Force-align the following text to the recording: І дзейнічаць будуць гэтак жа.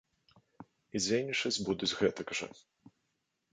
І 0.93 0.97
дзейнічаць 1.03 1.61
будуць 1.69 1.93
гэтак 2.01 2.27
жа. 2.43 2.51